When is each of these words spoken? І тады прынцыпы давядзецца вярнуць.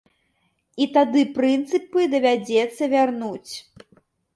І 0.85 0.87
тады 0.95 1.21
прынцыпы 1.37 2.09
давядзецца 2.17 2.93
вярнуць. 2.99 3.51